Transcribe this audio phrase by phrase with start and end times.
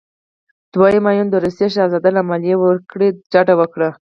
[0.73, 3.89] دویم ایوان د روسیې شهزاده له مالیې ورکړې ډډه وکړه.